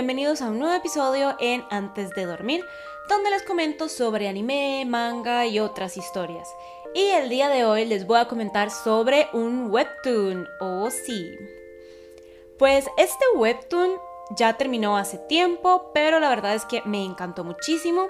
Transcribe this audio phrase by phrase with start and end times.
[0.00, 2.64] bienvenidos a un nuevo episodio en Antes de Dormir,
[3.10, 6.48] donde les comento sobre anime, manga y otras historias.
[6.94, 11.36] Y el día de hoy les voy a comentar sobre un webtoon, o oh, sí.
[12.58, 13.90] Pues este webtoon
[14.38, 18.06] ya terminó hace tiempo, pero la verdad es que me encantó muchísimo.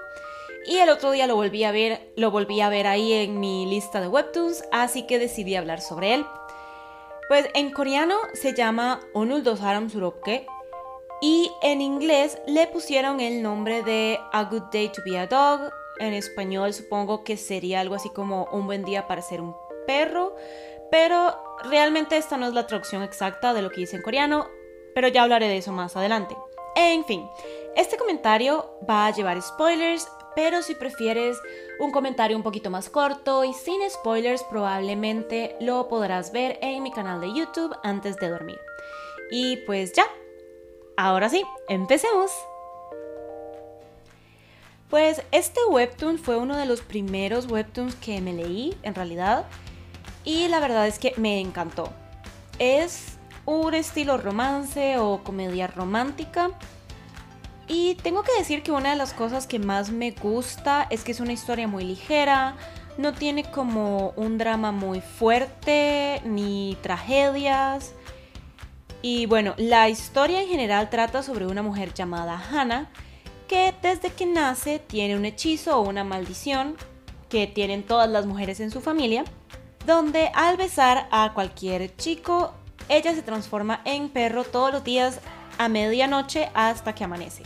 [0.66, 3.66] Y el otro día lo volví a ver, lo volví a ver ahí en mi
[3.66, 6.26] lista de webtoons, así que decidí hablar sobre él.
[7.28, 10.46] Pues en coreano se llama Onul Dosaram Suroke
[11.20, 15.72] y en inglés le pusieron el nombre de A Good Day to Be a Dog.
[15.98, 19.54] En español supongo que sería algo así como Un buen día para ser un
[19.86, 20.34] perro.
[20.90, 24.48] Pero realmente esta no es la traducción exacta de lo que dice en coreano.
[24.94, 26.36] Pero ya hablaré de eso más adelante.
[26.74, 27.28] En fin,
[27.76, 31.36] este comentario va a llevar spoilers, pero si prefieres
[31.78, 36.92] un comentario un poquito más corto y sin spoilers, probablemente lo podrás ver en mi
[36.92, 38.58] canal de YouTube antes de dormir.
[39.30, 40.04] Y pues ya,
[41.02, 42.30] Ahora sí, empecemos.
[44.90, 49.46] Pues este webtoon fue uno de los primeros webtoons que me leí, en realidad,
[50.24, 51.90] y la verdad es que me encantó.
[52.58, 56.50] Es un estilo romance o comedia romántica.
[57.66, 61.12] Y tengo que decir que una de las cosas que más me gusta es que
[61.12, 62.56] es una historia muy ligera,
[62.98, 67.94] no tiene como un drama muy fuerte, ni tragedias.
[69.02, 72.90] Y bueno, la historia en general trata sobre una mujer llamada Hannah
[73.48, 76.76] que desde que nace tiene un hechizo o una maldición
[77.28, 79.24] que tienen todas las mujeres en su familia,
[79.86, 82.52] donde al besar a cualquier chico,
[82.88, 85.20] ella se transforma en perro todos los días
[85.58, 87.42] a medianoche hasta que amanece.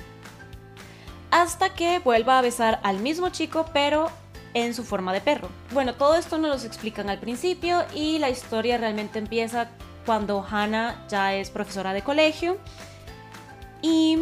[1.31, 4.11] Hasta que vuelva a besar al mismo chico, pero
[4.55, 5.49] en su forma de perro.
[5.73, 9.69] Bueno, todo esto nos lo explican al principio y la historia realmente empieza
[10.05, 12.59] cuando Hannah ya es profesora de colegio
[13.83, 14.19] y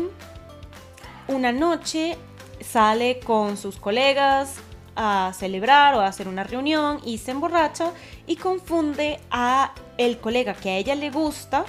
[1.28, 2.16] una noche
[2.60, 4.56] sale con sus colegas
[4.96, 7.92] a celebrar o a hacer una reunión y se emborracha
[8.26, 11.64] y confunde a el colega que a ella le gusta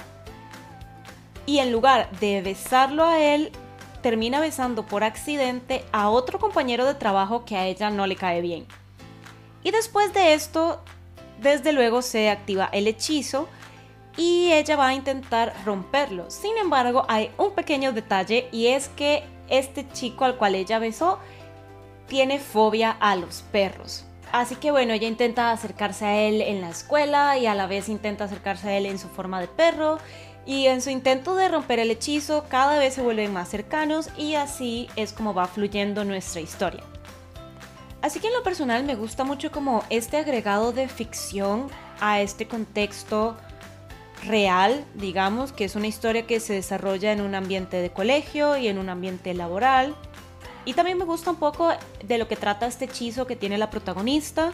[1.46, 3.52] y en lugar de besarlo a él
[4.02, 8.42] termina besando por accidente a otro compañero de trabajo que a ella no le cae
[8.42, 8.66] bien.
[9.62, 10.82] Y después de esto,
[11.40, 13.48] desde luego se activa el hechizo
[14.16, 16.30] y ella va a intentar romperlo.
[16.30, 21.18] Sin embargo, hay un pequeño detalle y es que este chico al cual ella besó
[22.06, 24.04] tiene fobia a los perros.
[24.32, 27.88] Así que bueno, ella intenta acercarse a él en la escuela y a la vez
[27.88, 29.98] intenta acercarse a él en su forma de perro.
[30.46, 34.34] Y en su intento de romper el hechizo cada vez se vuelven más cercanos y
[34.34, 36.82] así es como va fluyendo nuestra historia.
[38.02, 41.68] Así que en lo personal me gusta mucho como este agregado de ficción
[42.00, 43.38] a este contexto
[44.26, 48.68] real, digamos, que es una historia que se desarrolla en un ambiente de colegio y
[48.68, 49.94] en un ambiente laboral.
[50.64, 51.70] Y también me gusta un poco
[52.04, 54.52] de lo que trata este hechizo que tiene la protagonista,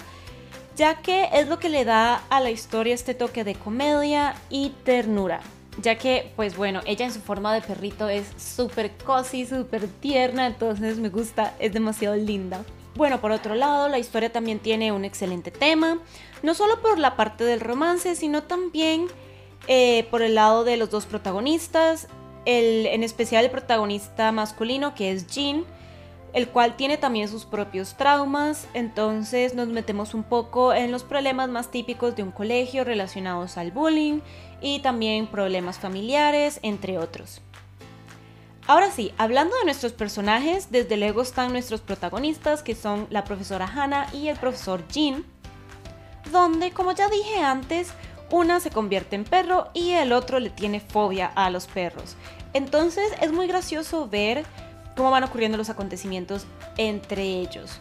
[0.76, 4.70] ya que es lo que le da a la historia este toque de comedia y
[4.84, 5.40] ternura.
[5.80, 10.46] Ya que, pues bueno, ella en su forma de perrito es súper cozy, súper tierna,
[10.46, 12.64] entonces me gusta, es demasiado linda.
[12.96, 15.98] Bueno, por otro lado, la historia también tiene un excelente tema,
[16.42, 19.06] no solo por la parte del romance, sino también
[19.66, 22.08] eh, por el lado de los dos protagonistas,
[22.46, 25.64] en especial el protagonista masculino que es Jean,
[26.32, 31.48] el cual tiene también sus propios traumas, entonces nos metemos un poco en los problemas
[31.48, 34.20] más típicos de un colegio relacionados al bullying
[34.60, 37.40] y también problemas familiares, entre otros.
[38.66, 43.66] Ahora sí, hablando de nuestros personajes, desde luego están nuestros protagonistas que son la profesora
[43.66, 45.24] Hannah y el profesor Jean,
[46.30, 47.92] donde como ya dije antes,
[48.30, 52.16] una se convierte en perro y el otro le tiene fobia a los perros.
[52.52, 54.44] Entonces es muy gracioso ver
[54.96, 56.46] cómo van ocurriendo los acontecimientos
[56.76, 57.78] entre ellos.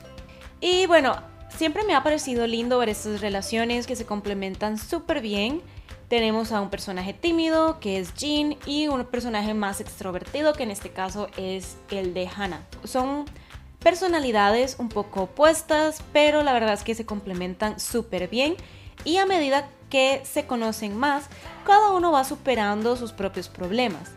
[0.61, 1.17] Y bueno,
[1.49, 5.61] siempre me ha parecido lindo ver estas relaciones que se complementan súper bien.
[6.07, 10.71] Tenemos a un personaje tímido que es Jean y un personaje más extrovertido que en
[10.71, 12.65] este caso es el de Hannah.
[12.83, 13.25] Son
[13.79, 18.55] personalidades un poco opuestas, pero la verdad es que se complementan súper bien
[19.05, 21.25] y a medida que se conocen más,
[21.65, 24.11] cada uno va superando sus propios problemas.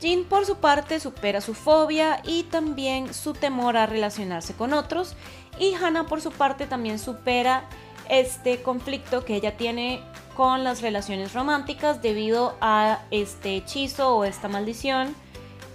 [0.00, 5.16] Jean por su parte supera su fobia y también su temor a relacionarse con otros
[5.58, 7.64] y Hannah por su parte también supera
[8.08, 10.02] este conflicto que ella tiene
[10.36, 15.14] con las relaciones románticas debido a este hechizo o esta maldición,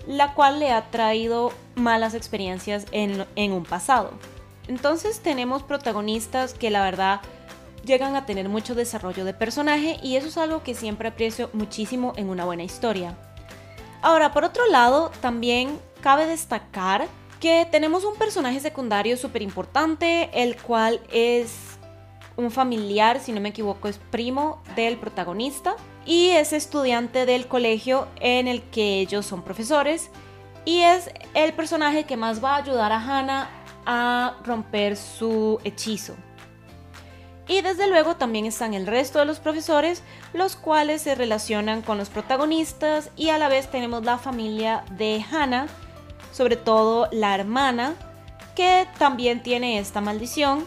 [0.06, 4.12] la cual le ha traído malas experiencias en, en un pasado.
[4.68, 7.22] Entonces tenemos protagonistas que la verdad
[7.90, 12.14] llegan a tener mucho desarrollo de personaje y eso es algo que siempre aprecio muchísimo
[12.18, 13.18] en una buena historia.
[14.04, 17.08] Ahora, por otro lado, también cabe destacar
[17.40, 21.80] que tenemos un personaje secundario súper importante, el cual es
[22.38, 25.76] un familiar, si no me equivoco, es primo del protagonista
[26.06, 30.12] y es estudiante del colegio en el que ellos son profesores
[30.64, 33.50] y es el personaje que más va a ayudar a Hannah
[33.86, 36.16] a romper su hechizo.
[37.50, 40.04] Y desde luego también están el resto de los profesores,
[40.34, 45.26] los cuales se relacionan con los protagonistas y a la vez tenemos la familia de
[45.32, 45.66] Hannah,
[46.32, 47.96] sobre todo la hermana,
[48.56, 50.64] que también tiene esta maldición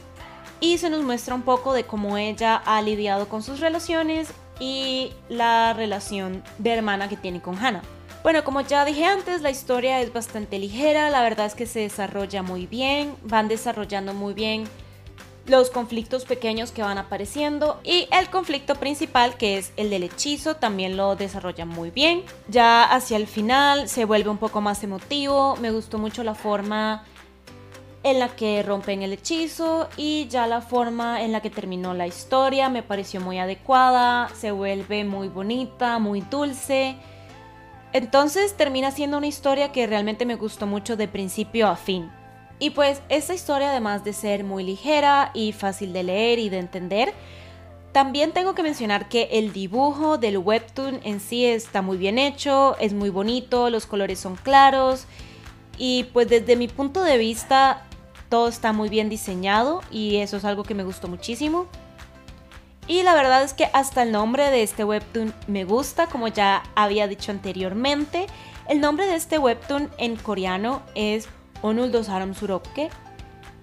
[0.58, 5.12] y se nos muestra un poco de cómo ella ha lidiado con sus relaciones y
[5.28, 7.82] la relación de hermana que tiene con Hannah.
[8.24, 11.78] Bueno, como ya dije antes, la historia es bastante ligera, la verdad es que se
[11.78, 14.64] desarrolla muy bien, van desarrollando muy bien
[15.46, 20.56] los conflictos pequeños que van apareciendo y el conflicto principal que es el del hechizo
[20.56, 22.22] también lo desarrolla muy bien.
[22.48, 27.04] Ya hacia el final se vuelve un poco más emotivo, me gustó mucho la forma
[28.04, 32.06] en la que rompen el hechizo y ya la forma en la que terminó la
[32.06, 36.96] historia me pareció muy adecuada, se vuelve muy bonita, muy dulce.
[37.92, 42.10] Entonces termina siendo una historia que realmente me gustó mucho de principio a fin.
[42.62, 46.58] Y pues esta historia además de ser muy ligera y fácil de leer y de
[46.58, 47.12] entender,
[47.90, 52.76] también tengo que mencionar que el dibujo del webtoon en sí está muy bien hecho,
[52.78, 55.06] es muy bonito, los colores son claros
[55.76, 57.82] y pues desde mi punto de vista
[58.28, 61.66] todo está muy bien diseñado y eso es algo que me gustó muchísimo.
[62.86, 66.62] Y la verdad es que hasta el nombre de este webtoon me gusta, como ya
[66.76, 68.28] había dicho anteriormente.
[68.68, 71.28] El nombre de este webtoon en coreano es
[71.62, 71.92] Onul.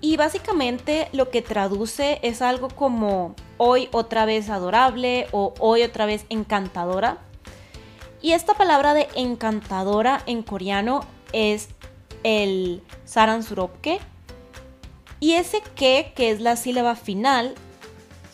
[0.01, 6.05] Y básicamente lo que traduce es algo como hoy otra vez adorable o hoy otra
[6.05, 7.17] vez encantadora.
[8.21, 11.01] Y esta palabra de encantadora en coreano
[11.33, 11.69] es
[12.23, 13.99] el Saran Suropke.
[15.19, 17.55] Y ese que, que es la sílaba final,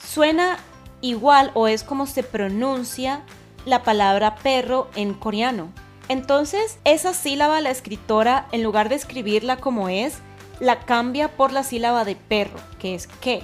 [0.04, 0.58] suena
[1.02, 3.24] igual o es como se pronuncia
[3.66, 5.72] la palabra perro en coreano.
[6.08, 10.20] Entonces, esa sílaba la escritora, en lugar de escribirla como es,
[10.60, 13.44] la cambia por la sílaba de perro, que es que.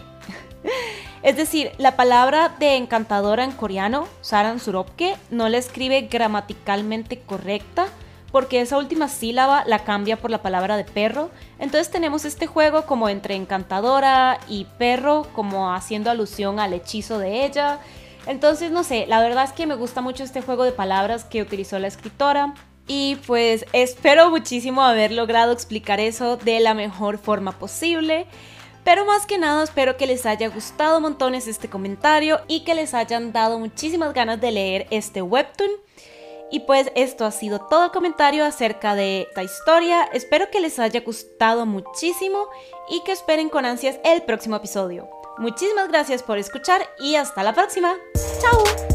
[1.24, 7.88] es decir, la palabra de encantadora en coreano, Saran Suropke, no la escribe gramaticalmente correcta,
[8.31, 11.31] porque esa última sílaba la cambia por la palabra de perro.
[11.60, 17.46] Entonces tenemos este juego como entre encantadora y perro, como haciendo alusión al hechizo de
[17.46, 17.80] ella.
[18.27, 21.41] Entonces, no sé, la verdad es que me gusta mucho este juego de palabras que
[21.41, 22.53] utilizó la escritora.
[22.88, 28.25] Y pues espero muchísimo haber logrado explicar eso de la mejor forma posible.
[28.83, 32.94] Pero más que nada espero que les haya gustado montones este comentario y que les
[32.94, 35.69] hayan dado muchísimas ganas de leer este webtoon.
[36.51, 40.03] Y pues esto ha sido todo el comentario acerca de esta historia.
[40.12, 42.50] Espero que les haya gustado muchísimo
[42.89, 45.07] y que esperen con ansias el próximo episodio.
[45.38, 47.95] Muchísimas gracias por escuchar y hasta la próxima.
[48.42, 48.91] 下午。